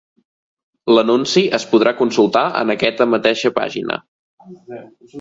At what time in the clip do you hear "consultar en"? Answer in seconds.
2.01-2.75